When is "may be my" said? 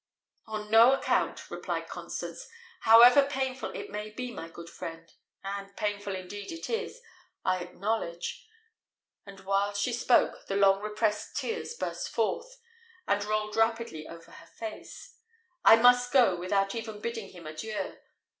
3.91-4.49